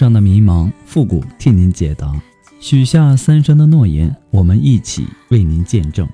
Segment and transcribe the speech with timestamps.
[0.00, 2.10] 上的迷茫，复古替您解答。
[2.58, 6.08] 许下三生的诺言，我们一起为您见证。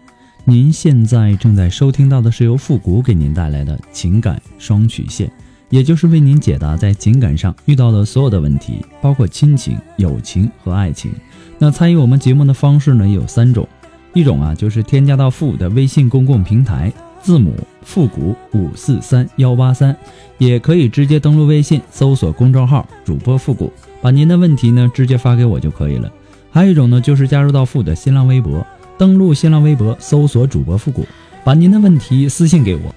[0.44, 5.30] 您现在正在收听到的是由复古给您带来的情感双曲线，
[5.70, 11.12] 也就是为您解答在情感上遇到的所有的问题，包括亲情、友情和爱情。
[11.56, 13.68] 那参与我们节目的方式呢，有三种，
[14.12, 16.92] 一种啊就是添加到复古的微信公共平台。
[17.26, 19.96] 字母复古五四三幺八三，
[20.38, 26.08] 也可以直接登录微信搜索公众号主播复古，把您的问题呢直接发给我就可以了。
[26.52, 28.64] 还有一种呢，就是加入到复的新浪微博，
[28.96, 31.04] 登录新浪微博搜索主播复古，
[31.42, 32.94] 把您的问题私信给我。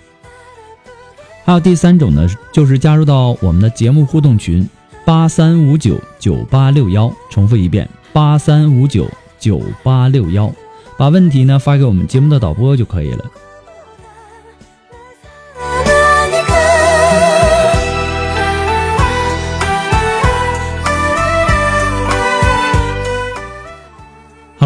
[1.43, 4.69] 还有第三种呢，就是加入到我们的节目互动群
[5.03, 10.53] 八三五九九八六幺，重复一遍八三五九九八六幺，
[10.99, 13.25] 把问题呢发给我们节目的导播就可以了。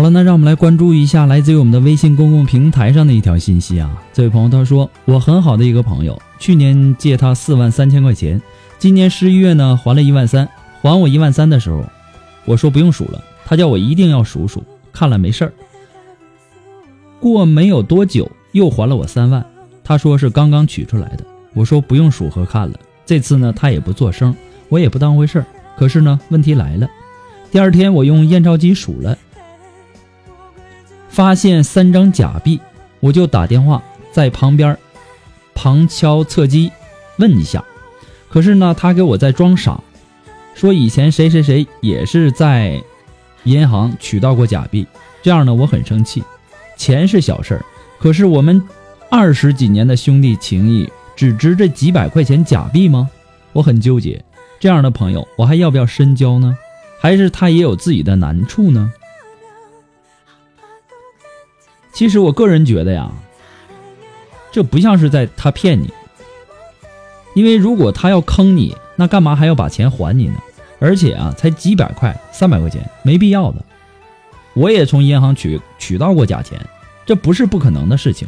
[0.03, 4.03] 了，那让我们来关注一下来自于我们的微信公共平台上的一条信息啊。
[4.11, 8.41] 这位朋友他说，我很好的一个朋友，去年借他四万三千块钱，
[8.77, 10.47] 今年十一月呢还了一万三，
[10.81, 11.85] 还我一万三的时候，
[12.43, 14.61] 我说不用数了，他叫我一定要数数，
[14.91, 15.53] 看了没事儿。
[17.21, 19.45] 过没有多久又还了我三万，
[19.85, 22.77] 他说是刚刚取出来的，我说不用数和看了。
[23.05, 24.35] 这次呢他也不做声，
[24.67, 25.45] 我也不当回事儿。
[25.77, 26.89] 可是呢问题来了，
[27.51, 29.17] 第二天我用验钞机数了。
[31.13, 32.59] 发现三张假币，
[32.99, 34.75] 我就打电话在旁边
[35.53, 36.71] 旁敲侧击
[37.19, 37.63] 问一下，
[38.29, 39.79] 可是呢，他给我在装傻，
[40.55, 42.81] 说以前谁谁谁也是在
[43.43, 44.87] 银行取到过假币，
[45.21, 46.23] 这样呢，我很生气。
[46.75, 47.65] 钱是小事儿，
[47.99, 48.59] 可是我们
[49.11, 53.07] 二十几年的兄弟情谊，只值这几百块钱假币吗？
[53.51, 54.25] 我很纠结，
[54.59, 56.57] 这样的朋友我还要不要深交呢？
[56.99, 58.91] 还是他也有自己的难处呢？
[62.03, 63.09] 其实我个人觉得呀，
[64.51, 65.89] 这不像是在他骗你，
[67.33, 70.35] 因为如果他要坑你，那干嘛还要把钱还你呢？
[70.79, 73.63] 而且啊，才几百块、三百块钱，没必要的。
[74.53, 76.59] 我也从银行取取到过假钱，
[77.05, 78.27] 这不是不可能的事情。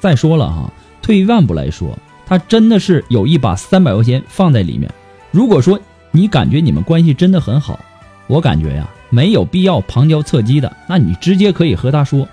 [0.00, 1.96] 再说了哈，退一万步来说，
[2.26, 4.92] 他真的是有意把三百块钱放在里面。
[5.30, 5.78] 如果说
[6.10, 7.78] 你感觉你们关系真的很好，
[8.26, 12.26] 我感觉呀，没有必要旁敲侧击的，那你直接可以和他说。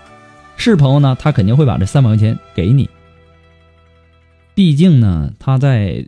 [0.60, 2.90] 是朋友呢，他肯定会把这三百块钱给你。
[4.54, 6.06] 毕竟呢，他在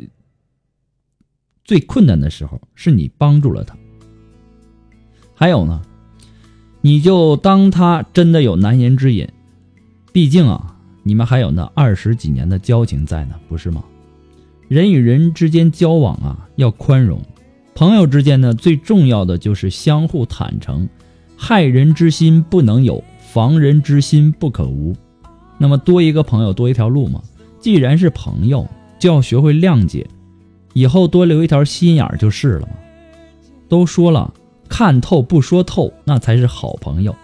[1.64, 3.76] 最困难的时候是你帮助了他。
[5.34, 5.82] 还有呢，
[6.82, 9.28] 你就当他真的有难言之隐。
[10.12, 13.84] 毕竟啊，你们还有那二十几年的交情在呢，不是吗？
[14.68, 17.22] 人与人之间交往啊，要宽容。
[17.74, 20.90] 朋友之间呢，最重要的就是相互坦诚，
[21.38, 23.02] 害人之心不能有。
[23.34, 24.94] 防人之心不可无，
[25.58, 27.22] 那么多一个朋友多一条路嘛。
[27.62, 28.68] 既然是朋友，
[29.00, 30.06] 就要学会谅解，
[30.74, 32.74] 以后多留一条心眼儿就是了嘛。
[33.70, 34.34] 都说了，
[34.68, 37.16] 看透不说透，那才是好朋友。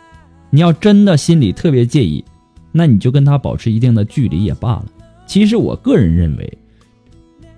[0.49, 2.23] 你要真的心里特别介意，
[2.71, 4.85] 那你就跟他保持一定的距离也罢了。
[5.25, 6.57] 其实我个人认为，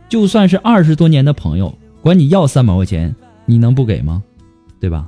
[0.10, 3.16] 就算是二十多年的朋友，管你要三百块钱，
[3.46, 4.24] 你能不给吗？
[4.80, 5.08] 对吧？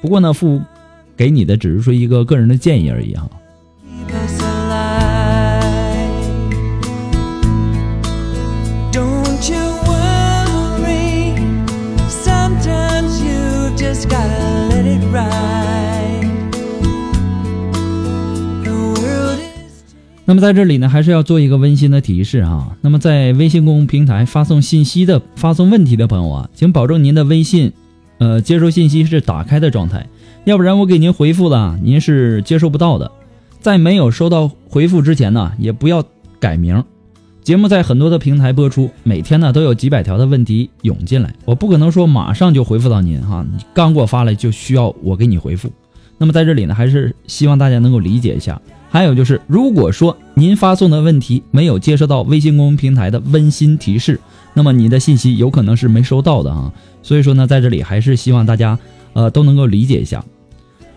[0.00, 0.62] 不过呢，父。
[1.16, 3.28] 给你的只是说一个个人的建议而已哈。
[20.24, 22.74] 那么在这里呢，还是要做一个温馨的提示啊。
[22.80, 27.72] 那么在微信公众平台发送信息的、发送问题的朋友啊，请保证您的微信，
[28.16, 30.06] 呃，接收信息是打开的状态，
[30.44, 33.10] 要不然我给您回复了，您是接收不到的。
[33.60, 36.04] 在没有收到回复之前呢，也不要
[36.40, 36.82] 改名。
[37.44, 45.70] 节目在很多的平台播出，每天呢都有几百条的问题涌进来，我不可能说马上就回复到您哈，刚给我发来就需要我给你回复。
[46.18, 48.60] 那么在这里呢，还是希望大家能够理解一下。
[48.90, 54.20] 还有就是，如果说您发送的问题没有接收到微信公众平台的温馨提示，
[54.54, 56.72] 那么你的信息有可能是没收到的啊。
[57.02, 58.78] 所以说呢，在这里还是希望大家
[59.14, 60.24] 呃都能够理解一下。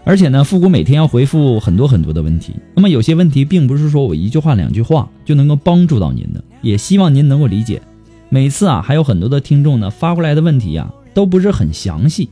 [0.07, 7.81] 而且呢，复古每天要回复很多很多的问题，那么有些问题并不是说我一句话两句话就能够帮助到您的，也希望您能够理解。
[8.29, 12.29] 每次啊，还有很多的听众呢发过来的问题呀，都不是很详细，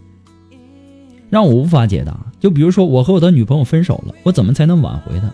[1.32, 2.16] 让我无法解答。
[2.40, 5.34] 就比如说，我和我的女朋友分手了，我怎么才能挽回她？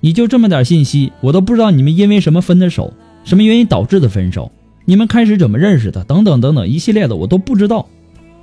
[0.00, 2.92] 你就这么点信息，我都不知道你们因为什么分的手，
[3.24, 4.52] 什么原因导致的分手，
[4.84, 7.88] 你们开始怎么认识的，等等等等一系列的我都不知道。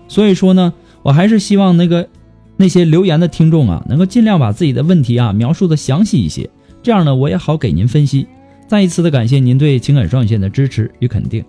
[0.10, 0.74] 所以说呢，
[1.04, 2.10] 我还是希望那个。
[2.56, 6.50] 那些留言的听众啊，能够尽量把自己的问题啊描述的详细一些，
[6.82, 8.28] 这样呢，我也好给您分析。
[8.68, 11.44] 再一次的感谢您对情感双线的支持与肯定。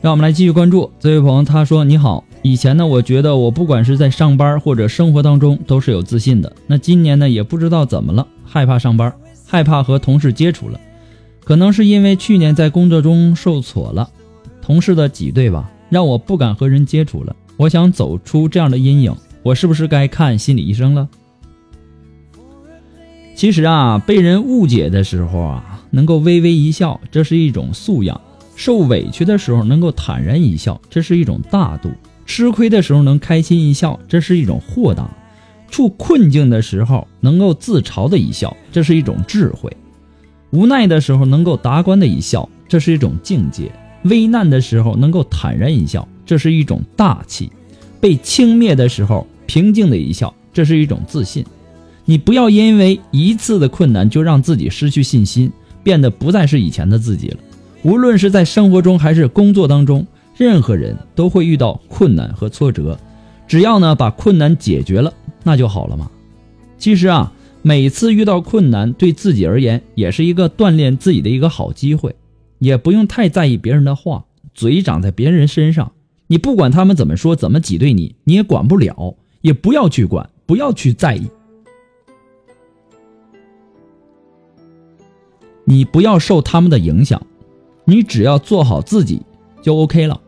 [0.00, 6.50] 让我们来继续关注这位朋友，他说：“你好。”以前呢，我觉得我不管是在上班或者生活当中都是有自信的。
[6.66, 9.14] 那今年呢，也不知道怎么了，害怕上班，
[9.46, 10.80] 害怕和同事接触了。
[11.44, 14.08] 可能是因为去年在工作中受挫了，
[14.62, 17.36] 同事的挤兑吧，让我不敢和人接触了。
[17.58, 21.06] 我想走出这样的阴影，我是不是该看心理医生了？
[23.34, 28.18] 其实啊，被人误解的时候啊，能够微微一笑，这是一种素养；
[28.56, 31.90] 受委屈的时候，能够坦然一笑，这是一种大度。
[32.28, 35.10] 吃亏的时候能开心一笑，这是一种豁达；
[35.70, 39.70] 处困境的时候能够自嘲的一笑，这是一种智慧；
[40.50, 43.72] 无奈的时候能够达观的一笑，这是一种境界；
[44.04, 47.48] 危难的时候能够坦然一笑，这是一种大气；
[47.98, 51.42] 被轻蔑的时候平静的一笑，这是一种自信。
[52.04, 55.50] 你不要因为一次的困难就让自己失去信心，
[55.82, 57.38] 变得不再是以前的自己了。
[57.82, 60.06] 无论是在生活中还是工作当中。
[60.38, 62.96] 任何人都会遇到困难和挫折，
[63.48, 65.12] 只要呢把困难解决了，
[65.42, 66.08] 那就好了嘛。
[66.78, 72.14] 其实啊，每次遇到困难，对自己而言也是一个锻炼自己的一个好机会，
[72.60, 74.24] 也不用太在意别人的话。
[74.54, 75.92] 嘴长在别人身上，
[76.26, 81.28] 你不管他们怎么说，怎么挤兑你，你也管不了，也不要去管，不要去在意。
[85.64, 87.20] 你不要受他们的影响，
[87.84, 89.22] 你只要做好自己
[89.62, 90.20] 就 OK 了。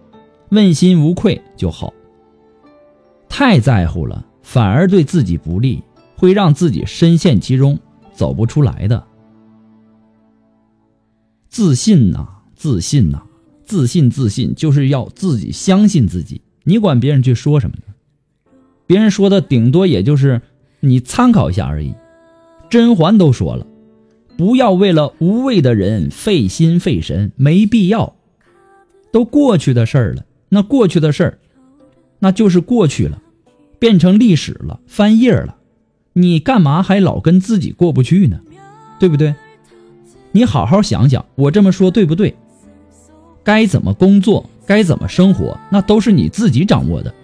[0.50, 1.93] 问心无愧就好。
[3.29, 5.82] 太在乎了，反而对自己不利，
[6.17, 7.79] 会让自己深陷其中，
[8.12, 9.05] 走不出来的。
[11.49, 13.23] 自信呐，自信呐，
[13.64, 16.43] 自信自信，就是要自己相信自己。
[16.64, 17.94] 你管别人去说什么呢？
[18.87, 20.42] 别人说的顶多也就是
[20.80, 21.95] 你参考一下而已。
[22.69, 23.66] 甄嬛都说了，
[24.37, 28.16] 不要为了无谓的人费心费神，没必要。
[29.12, 30.25] 都过去的事儿了。
[30.50, 31.38] 那过去的事儿，
[32.19, 33.23] 那就是过去了，
[33.78, 35.57] 变成历史了，翻页了。
[36.12, 38.40] 你干嘛还老跟自己过不去呢？
[38.99, 39.35] 对不对？
[40.33, 42.37] 你好好想想，我这么说对不对？
[43.42, 47.14] 该怎么工作，该怎么生活，那都是你自己掌握的。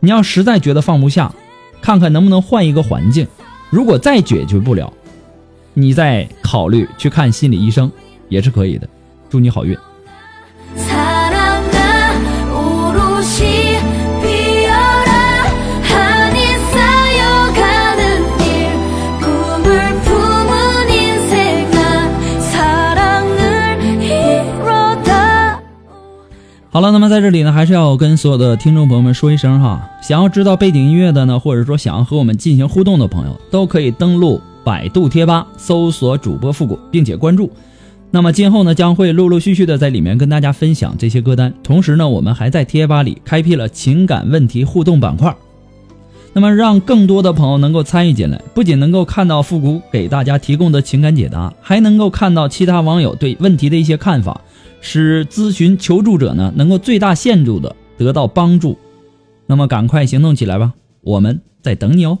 [0.00, 1.34] 你要实在觉得放不下，
[1.80, 3.26] 看看能不能换一个环境。
[3.70, 4.92] 如果再解决不了，
[5.74, 7.90] 你再考虑去看心理医生
[8.28, 8.88] 也是可以的。
[9.28, 9.78] 祝你好运。
[26.72, 37.50] 好了，那么在这里呢，还是要跟所有的听众朋友们说一声哈，想要知道背景音乐的呢，或者说想要和我们进行互动的朋友，都可以登录百度贴吧搜索主播复古，并且关注。
[38.12, 45.34] 那么今后呢，将会陆陆续续的在里面跟大家分享这些歌单，同时呢，我们还在贴吧里开辟了情感问题互动板块，
[46.32, 54.40] 那么让更多的朋友能够参与进来，不仅能够看到复古给大家提供的情感解答，还能够看到其他网友对问题的一些看法。
[54.80, 58.78] 使咨询求助者呢能够最大限度的得到帮助。
[59.46, 62.18] 那么赶快行动起来吧我们在等你哦。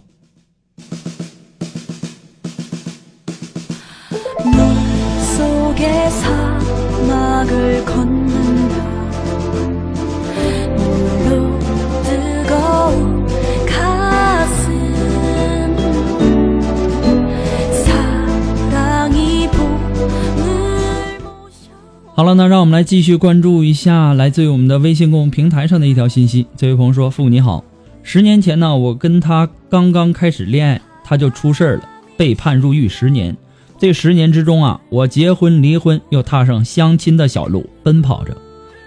[22.20, 26.46] 好了，那让我们来继续关注一下来自于我们的微信公众平台上的一条信息。
[26.54, 27.64] 这位朋友说：“父你好，
[28.02, 33.34] 十年前呢，我跟他刚刚开始恋爱，他就出事儿了，被判入狱十年。
[33.78, 38.36] 这十年之中啊，我结婚、离婚，又踏上相亲的小路，奔跑着。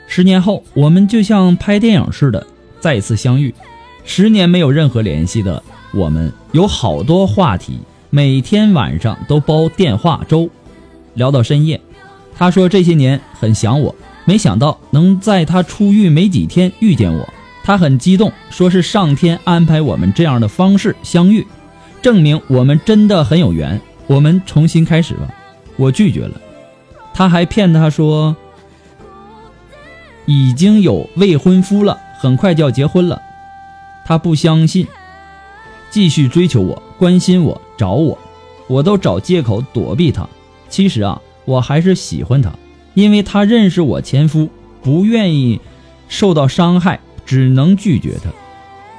[0.08, 2.46] 十年后，我们就像拍电影似的
[2.80, 3.52] 再次相遇。
[4.06, 7.80] 十年没有任何联系的我们，有好多话题，
[8.12, 10.48] 每天晚上都煲电话粥，
[11.16, 11.82] 聊到深夜。”
[12.36, 21.46] 他说这些年很想我，没想到能在他出狱没几天遇见我，他很激动，说是上天安排我们这样的方式相遇，
[22.02, 23.80] 证明我们真的很有缘。
[24.08, 25.30] 我们重新开始吧，
[25.78, 26.42] 我拒绝了。
[27.14, 28.36] 他还骗他说
[30.26, 33.22] 已经有未婚夫了，很快就要结婚了。
[34.06, 34.86] 他不相信，
[35.90, 38.18] 继续追求我，关心我，找我，
[38.68, 40.28] 我都找借口躲避他。
[40.68, 41.22] 其实啊。
[41.46, 42.52] 我还是喜欢他，
[42.94, 44.50] 因为他认识我前夫，
[44.82, 45.60] 不愿意
[46.08, 48.30] 受到伤害，只能拒绝他。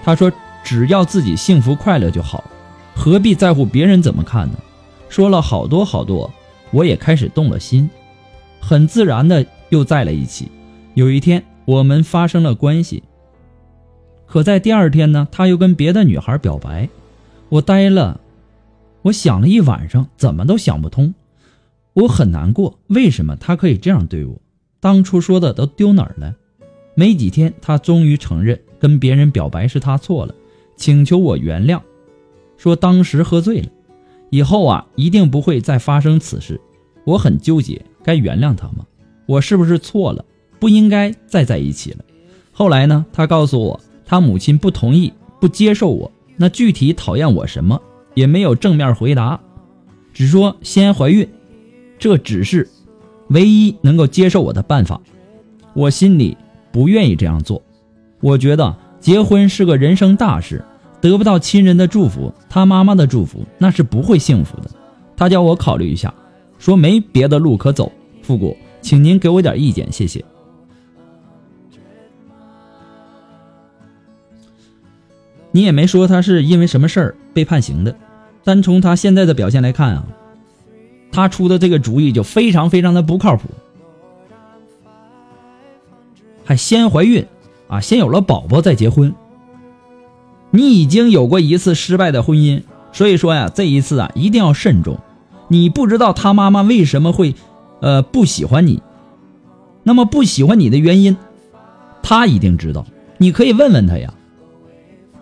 [0.05, 0.31] 他说
[0.63, 2.45] ：“只要自己幸福快乐就好，
[2.95, 4.59] 何必在乎别人怎么看呢？”
[5.09, 6.31] 说了好多好多，
[6.73, 7.89] 我也开始动了心，
[8.61, 10.51] 很自然的又在了一起。
[10.95, 13.03] 有一天，我们发生了关系，
[14.27, 16.89] 可在第二天呢，他又跟别的女孩表白，
[17.49, 18.21] 我呆了，
[19.03, 21.15] 我想了一晚上，怎么都想不通。
[21.95, 24.41] 我很难过，为什么他可以这样对我？
[24.81, 26.35] 当初说的都丢哪儿了？
[26.95, 30.35] 没几天，他终于承认跟别人表白是他错了，
[30.77, 31.81] 请求我原谅，
[32.57, 33.69] 说当时喝醉了，
[34.31, 36.61] 以后啊一定不会再发生此事。
[37.05, 38.85] 我很纠结，该原谅他吗？
[39.27, 40.25] 我是不是错了？
[40.59, 41.99] 不应该再在一起了？
[42.53, 43.07] 后来呢？
[43.13, 46.11] 他告诉我，他母亲不同意，不接受我。
[46.37, 47.81] 那具体讨厌我什么，
[48.15, 49.41] 也没有正面回答，
[50.13, 51.29] 只说先怀孕。
[52.05, 52.69] 这只是
[53.29, 55.01] 唯一能够接受我的办法，
[55.73, 56.37] 我心里
[56.71, 57.63] 不愿意这样做。
[58.21, 60.63] 我觉得结婚是个人生大事，
[61.01, 64.69] 得不到亲人的祝福，他妈妈的祝福，那是不会幸福的。
[65.17, 66.13] 他叫我考虑一下，
[66.59, 67.91] 说没别的路可走。
[68.21, 70.23] 复古，请您给我点意见，谢谢。
[75.53, 77.97] 你也没说他是因为什么事儿被判刑的，
[78.45, 80.07] 单从他现在的表现来看啊。
[81.15, 83.43] 他出的这个主意就非常非常的不靠谱，
[86.45, 87.25] 还先怀孕
[87.69, 89.15] 啊，先有了宝宝再结婚。
[90.51, 94.99] 你已经有过一次失败的婚姻，所以说呀，这一次啊一定要慎重。
[95.47, 97.37] 你不知道他妈妈为什么会，
[97.81, 98.83] 呃不喜欢你，
[99.85, 101.17] 那么不喜欢你的原因，
[102.03, 102.85] 他一定知道。
[103.19, 104.13] 你可以问问他呀。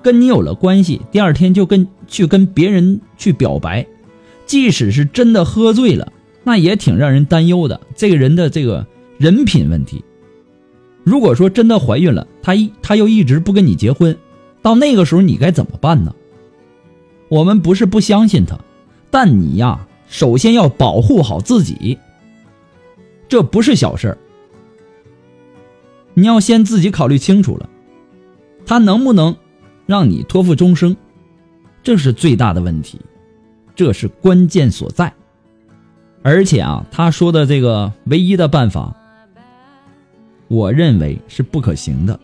[0.00, 3.86] 跟你有了关系，第二天就跟去跟别人去表白。
[4.52, 6.12] 即使是真的喝醉了，
[6.44, 7.80] 那也挺让人担忧的。
[7.96, 10.04] 这个人的这个人品问题。
[11.04, 14.14] 如果说真的怀孕了，他一他又一直不跟你结婚，
[14.60, 16.14] 到那个时候你该怎么办呢？
[17.30, 18.58] 我们不是不相信他，
[19.10, 21.98] 但你呀，首先要保护好自己。
[23.30, 24.18] 这不是小事儿，
[26.12, 27.70] 你要先自己考虑清楚了，
[28.66, 29.34] 他能不能
[29.86, 30.94] 让你托付终生，
[31.82, 33.00] 这是最大的问题。
[33.74, 35.12] 这是关键所在，
[36.22, 38.94] 而且啊，他说的这个唯一的办法，
[40.48, 42.18] 我认为是不可行的。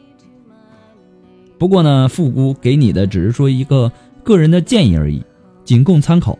[1.58, 3.90] 不过呢，富姑给你的只是说一个
[4.22, 5.22] 个人的建议而已，
[5.64, 6.38] 仅供参考。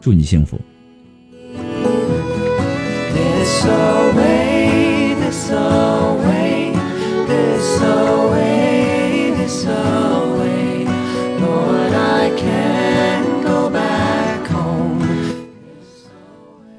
[0.00, 0.60] 祝你幸福。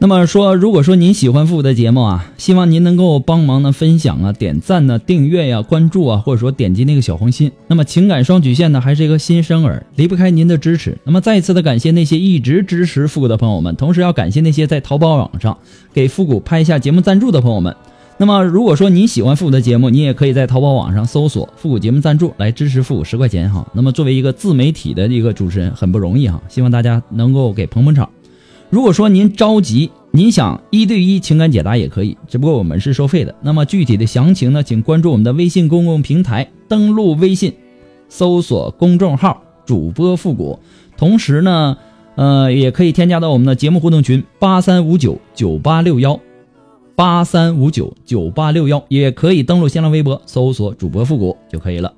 [0.03, 7.49] 那么说，如果说您喜欢复古的节目啊，希望您能够帮忙呢分享啊、点赞呢、订阅呀、关注啊，或者说点击那个小红心。
[7.67, 10.97] 那么情感双曲线呢，还是一个新生儿，离不开您的支持。
[11.05, 15.57] 那么再一次的感谢那些一直支持复古的朋友们，同时要感谢那些在淘宝网上
[15.93, 17.73] 给复古拍下节目赞助的朋友们。
[18.17, 23.65] 那么如果说您喜欢复古的节目，你也可以在淘宝网上搜索“复古节目赞助”来支持复古十块钱哈。
[23.73, 28.09] 那么作为一个自媒体的一个主持人，很不容易哈，希望大家能够给捧捧场。
[28.73, 33.35] 如果说您着急，您想一对一情感解答也可以，只不过我们是收费的。
[33.39, 37.53] 那么具体的详情呢，请关注我们的微信公共平台，登录微信，
[38.09, 40.57] 搜索公众号“主播复古”，
[40.97, 41.77] 同时呢，
[42.15, 46.19] 呃，也可以添加到我们的节目互动群八三五九九八六幺
[46.95, 51.93] 八三五九九八六幺，也可以登录新浪微博搜索主播复古就可以了。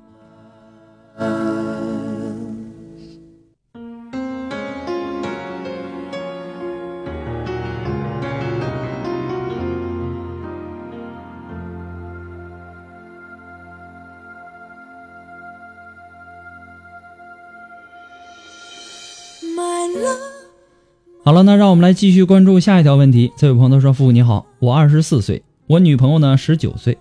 [21.22, 23.32] 好了，那让我们来继续关注下一条问题。
[23.36, 26.98] 这位朋友说：“父你好，我二十四岁，我女朋友呢十九岁，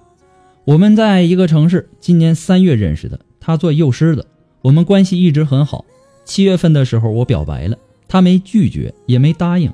[0.64, 3.20] 我们在一个城市，今年三月认识的。
[3.40, 4.26] 她做幼师的，
[4.64, 5.86] 我们关系一直很好。
[6.24, 9.72] 七月份的时候，我表白了，她没拒绝，也没答应。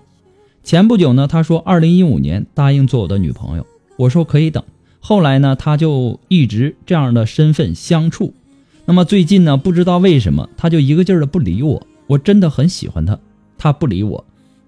[0.63, 4.61] 前不久呢，她说二零一五年答应做我的女朋友，我说可以等。
[4.99, 8.33] 后来呢，她就一直这样的身份相处。
[8.83, 11.87] 那么最近呢，不知道为什么，她就一个劲儿的不理我。
[12.11, 13.17] 我真的很喜欢他，
[13.57, 14.25] 他不理我。”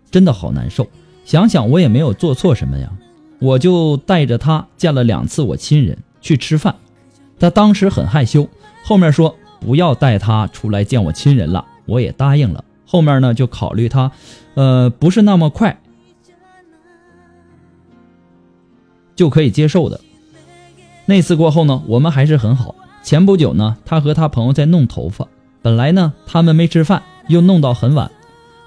[0.10, 0.88] 真的好难受，
[1.26, 2.92] 想想我也没有做错什么呀，
[3.40, 6.76] 我就带着他见了两次我亲人去吃饭，
[7.40, 8.48] 他当时很害羞，
[8.86, 12.64] 后面说不要带他出来见我亲人了，我也答应了。
[12.86, 14.12] 后面呢就考虑他，
[14.54, 15.82] 呃，不是那么快
[19.16, 20.00] 就可以接受的。
[21.08, 22.76] 那次过后呢，我们还是很好。
[23.02, 25.28] 前不久呢，他和他朋友在弄头发，
[25.64, 28.10] 本来呢他们没吃饭，又弄到很晚，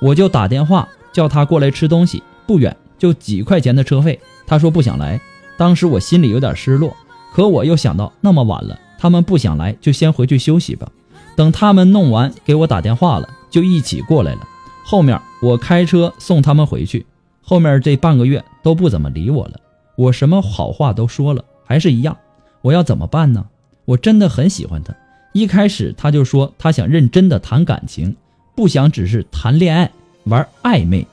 [0.01, 0.89] 我就打电话。
[1.13, 4.21] 叫他过来吃东西，不远，就几块钱的车费。
[4.47, 5.19] 他说不想来，
[5.57, 6.95] 当时我心里有点失落，
[7.33, 10.87] 可我又想到那么晚了，他们不想来，就先回去休息吧。
[11.35, 14.41] 等他们弄完，给我打电话了，就一起过来了。
[14.85, 17.07] 后面我开车送他们回去。
[17.41, 19.59] 后面这半个月都不怎么理我了，
[19.97, 22.15] 我什么好话都说了，还是一样。
[22.61, 23.47] 我要怎么办呢？
[23.87, 24.95] 我真的很喜欢他。
[25.33, 28.17] 一开始他就说他想认真的谈感情，
[28.57, 29.93] 不想只是谈恋爱。
[30.25, 31.07] 玩暧昧，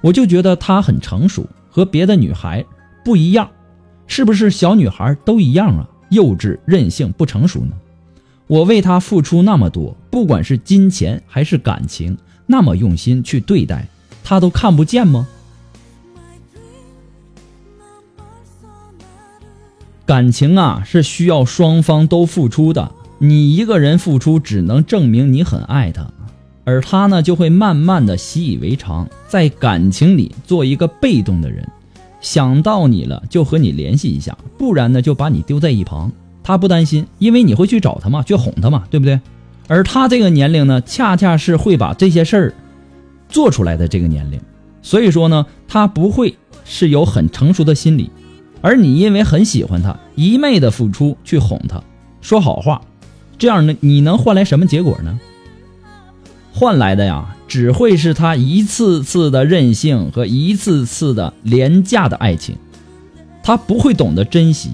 [0.00, 2.64] 我就觉得她很成熟，和别的女孩
[3.04, 3.48] 不一样，
[4.08, 5.88] 是不是小女孩都一样啊？
[6.10, 7.72] 幼稚、任性、不成熟呢？
[8.48, 13.86] 我为她付出那么多，不管是金钱还是感情，那么用心去对待，
[14.24, 15.28] 她都看不见吗？
[20.04, 26.10] 感情啊，是需要双方都付出的，你一个人付出，只能证明你很爱她。
[26.64, 31.66] 而他呢，就会慢慢的习以为常，在感情里做一个被动的人，
[32.20, 36.10] 想到你了就和你联系一下，不然呢就把你丢在一旁。
[36.44, 39.20] 他不担心，因为你会去找他嘛，去哄他嘛，对不对？
[39.68, 42.54] 而他这个年龄呢，恰恰是会把这些事儿
[43.28, 44.40] 做出来的这个年龄，
[44.82, 48.10] 所以说呢，他不会是有很成熟的心理。
[48.60, 51.82] 而你因为很喜欢他，一昧的付出去哄他，
[52.20, 52.80] 说好话，
[53.38, 55.18] 这样呢，你能换来什么结果呢？
[56.54, 62.56] 换来的呀，只会是他一次次的任性和一次次的廉价的爱情，
[63.42, 64.70] 他不会懂得珍惜。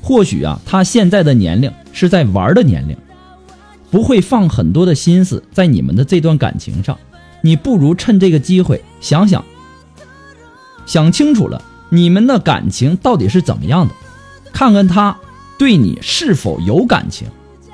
[0.00, 2.96] 或许啊，他现在的年龄是在玩的年龄，
[3.90, 6.96] 不会放很多的心思在你们的这段感情上。
[7.42, 9.44] 你不如趁这个机会想想，
[10.86, 11.60] 想清楚了，
[11.90, 13.94] 你们的感情到底是怎么样的，
[14.52, 15.18] 看看他
[15.58, 17.28] 对你是否有感情。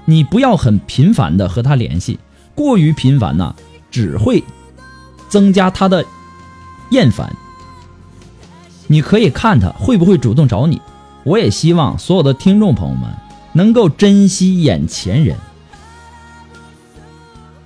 [0.06, 2.18] 你不要很频繁的和他联系。
[2.54, 3.54] 过于频繁呢，
[3.90, 4.42] 只会
[5.28, 6.04] 增加他的
[6.90, 7.34] 厌烦。
[8.86, 10.80] 你可以看他会不会主动找你。
[11.24, 13.10] 我也希望所有的听众朋友们
[13.54, 15.36] 能够珍惜眼前人。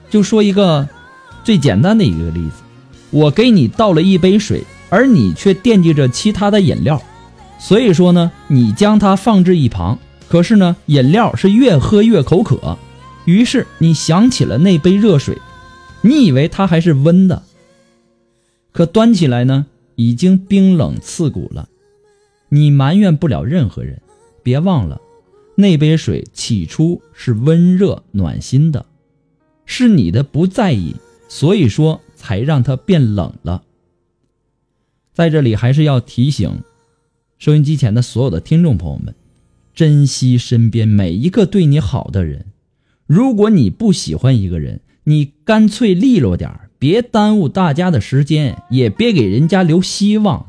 [0.08, 0.88] 就说一个
[1.42, 2.62] 最简单的一个例子，
[3.10, 7.02] 我给你倒了一杯水，而你却惦记着其他的饮料，
[7.58, 9.98] 所以说呢，你将它放置一旁。
[10.28, 12.78] 可是呢，饮料是越喝越口渴。
[13.28, 15.36] 于是你想起了那杯热水，
[16.00, 17.42] 你以为它还是温的，
[18.72, 21.68] 可端起来呢，已经冰冷刺骨了。
[22.48, 24.00] 你埋怨不了任何人，
[24.42, 25.02] 别忘了，
[25.56, 28.86] 那杯水起初是温热暖心的，
[29.66, 30.96] 是你的不在意，
[31.28, 33.62] 所以说才让它变冷了。
[35.12, 36.62] 在这里还是要提醒，
[37.38, 39.14] 收音机前的所有的听众朋友们，
[39.74, 42.46] 珍惜身边每一个对你好的人。
[43.08, 50.46] 如果你不喜欢一个人，你干脆利落点别耽误大家的时间，也别给人家留希望。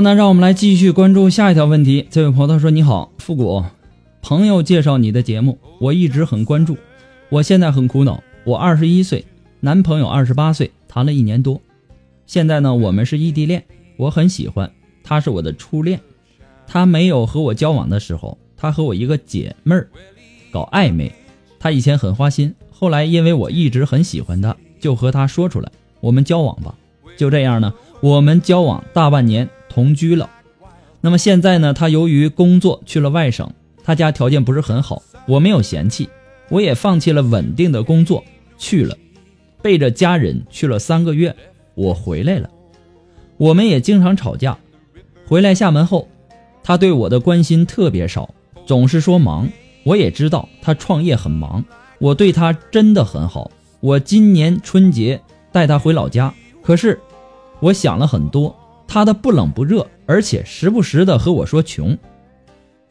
[0.00, 2.06] 那让我们来继续关注下一条问题。
[2.10, 3.64] 这位朋友说：“你好，复古，
[4.20, 6.76] 朋友介绍你的节目，我一直很关注。
[7.28, 9.24] 我现在很苦恼，我二十一岁，
[9.60, 11.60] 男朋友二十八岁，谈了一年多，
[12.26, 13.64] 现在呢，我们是异地恋，
[13.96, 14.70] 我很喜欢
[15.02, 16.00] 他，是我的初恋。
[16.66, 19.88] 他没有和我交往的时候，他和我一个姐妹儿
[20.50, 21.12] 搞暧昧。
[21.58, 26.74] 他以前很花心，后来因为我一直很喜欢他，就和他说出来，我们交往吧。
[27.16, 30.30] 就这样呢，我们交往大半年。”同居了，
[31.02, 31.74] 那么现在呢？
[31.74, 33.52] 他由于工作去了外省，
[33.84, 36.08] 他家条件不是很好，我没有嫌弃，
[36.48, 38.24] 我也放弃了稳定的工作
[38.56, 38.96] 去了，
[39.60, 41.36] 背着家人去了三个月，
[41.74, 42.48] 我回来了，
[43.36, 44.56] 我们也经常吵架。
[45.26, 46.08] 回来厦门后，
[46.64, 48.34] 他对我的关心特别少，
[48.64, 49.46] 总是说忙。
[49.84, 51.62] 我也知道他创业很忙，
[51.98, 53.50] 我对他真的很好。
[53.80, 55.20] 我今年春节
[55.52, 56.98] 带他回老家，可是
[57.60, 58.56] 我想了很多。
[58.86, 61.96] 他的不冷不热，而且时不时的和我说穷。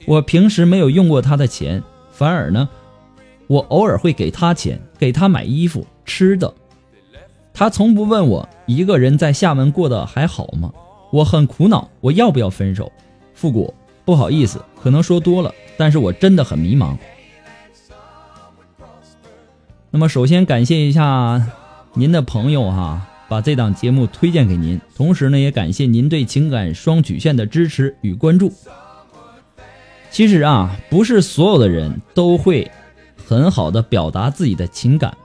[0.05, 1.81] 我平时没有用过他的钱，
[2.11, 2.69] 反而呢，
[3.47, 6.53] 我偶尔会给他钱，给他买衣服、吃的。
[7.53, 10.71] 他从不问我一个人在厦门过得还好吗？
[11.11, 12.91] 我很苦恼，我要不要分手？
[13.33, 16.97] 复古，不好意思，可能说多了，但是我真的很迷茫。
[19.89, 21.41] 那么，首先感谢一下
[21.93, 23.07] 您的朋友哈。
[23.35, 28.53] 把这档节目推荐给您，同时呢，也感谢您对情感双曲线的支持与关注。
[30.09, 32.71] 其实啊，不是所有的人都会
[33.27, 35.17] 很好的表达自己的情感。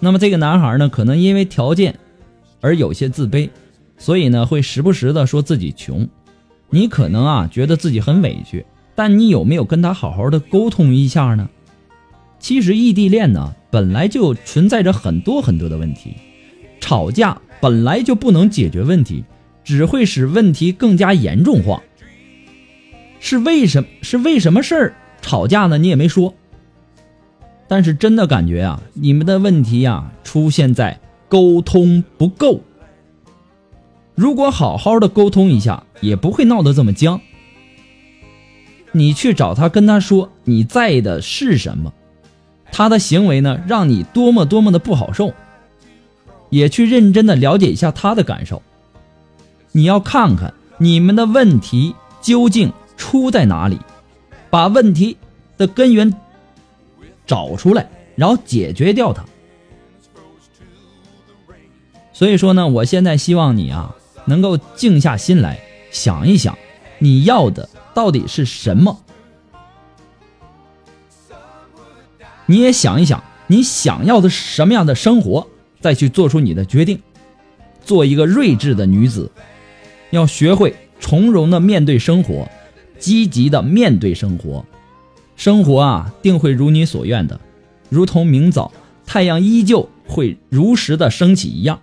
[0.00, 1.96] 那么这个男孩呢，可能因为条件
[2.60, 3.48] 而有些自卑，
[3.96, 6.08] 所以呢，会时不时的说自己穷。
[6.70, 11.48] 你可能啊，觉得自己很委屈，但你有没有跟他好好的沟通一下呢？
[12.40, 16.16] 其实异地恋呢，本来就存在着很多很多的问题。
[16.80, 19.24] 吵架本来就不能解决问题，
[19.64, 21.82] 只会使问题更加严重化。
[23.20, 23.88] 是为什么？
[24.02, 25.78] 是为什么事儿吵架呢？
[25.78, 26.34] 你也没说。
[27.66, 32.62] 但是真的感觉啊，你们的问题呀，出现在沟通不够。
[34.14, 37.20] 如果好好的沟通一下，也不会闹得这么僵。
[38.92, 41.92] 你去找他，跟他说你在意的是什么，
[42.72, 45.34] 他的行为呢，让你多么多么的不好受。
[46.50, 48.62] 也去认真的了解一下他的感受。
[49.72, 53.78] 你要看看你们的问题究竟出在哪里，
[54.50, 55.16] 把问题
[55.56, 56.12] 的根源
[57.26, 59.24] 找出来，然后解决掉它。
[62.12, 66.58] 所以说呢，我现在希望你啊，能够静下心来想一想，
[66.98, 69.00] 你要的到底是什么？
[72.46, 75.46] 你也想一想，你想要的是什么样的生活？
[75.80, 77.00] 再去做出你的决定，
[77.84, 79.30] 做一个睿智的女子，
[80.10, 82.48] 要学会从容的面对生活，
[82.98, 84.64] 积极的面对生活，
[85.36, 87.40] 生活啊定会如你所愿的，
[87.88, 88.72] 如同明早
[89.06, 91.80] 太阳依旧会如实的升起一样。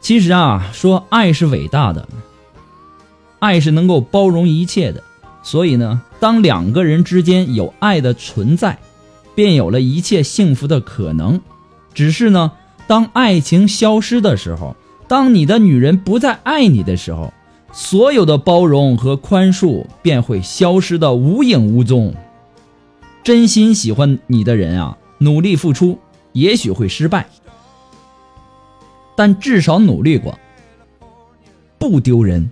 [0.00, 2.08] 其实啊，说爱是伟大的，
[3.38, 5.02] 爱是能够包容一切的，
[5.42, 8.78] 所以呢，当两个人之间有爱的存在。
[9.34, 11.40] 便有了一切幸福的可能，
[11.94, 12.52] 只是呢，
[12.86, 14.76] 当爱情消失的时候，
[15.08, 17.32] 当你的女人不再爱你的时候，
[17.72, 22.14] 所有的包容和宽恕便会消失的无影无踪。
[23.22, 25.98] 真心喜欢你的人啊，努力付出，
[26.32, 27.26] 也许会失败，
[29.16, 30.38] 但至少努力过，
[31.78, 32.50] 不丢人。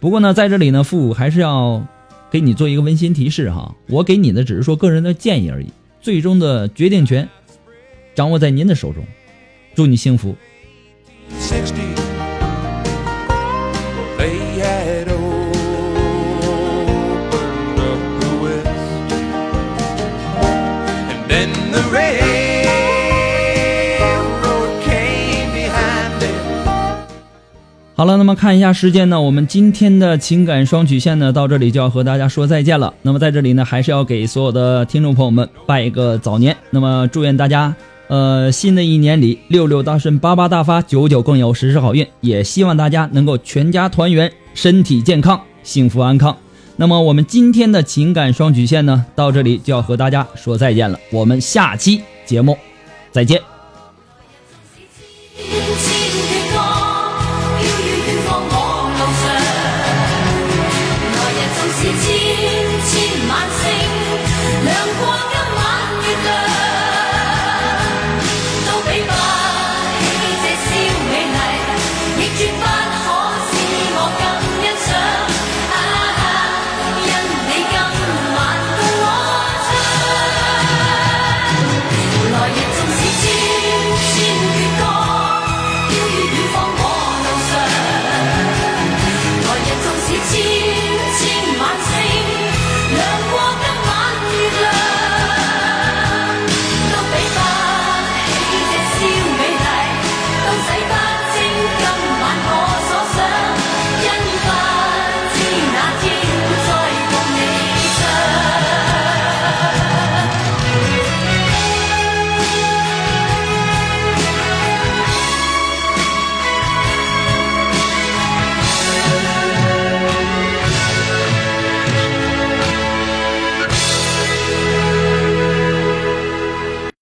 [0.00, 1.86] 不过呢，在这里呢，父母还是要。
[2.36, 5.68] 给你做一个温馨提示哈，我给你的只是说个人的建议而已，
[6.02, 7.26] 最终的决定权
[8.14, 9.02] 掌握在您的手中。
[9.74, 10.36] 祝你幸福。
[27.98, 32.92] 好了，那么看一下时间呢，我们今天的情感双曲线呢，到这里就要和大家说再见了。
[33.00, 36.54] 那么在这里呢，还是要给所有的听众朋友们拜一个早年。
[36.68, 37.74] 那么祝愿大家，
[38.08, 42.06] 呃，新的一年里六六大顺，八八大发，九九更有，时时好运。
[42.20, 46.36] 也希望大家能够全家团圆，身体健康，幸福安康。
[46.76, 51.00] 那么我们今天的情感双曲线呢，到这里就要和大家说再见了。
[51.10, 52.58] 我们下期节目
[53.10, 53.55] 再见。